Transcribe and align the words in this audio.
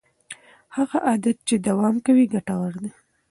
هغه 0.75 0.97
عادت 1.07 1.37
چې 1.47 1.55
دوام 1.67 1.95
کوي 2.05 2.25
ګټور 2.33 2.71
دی. 2.81 2.91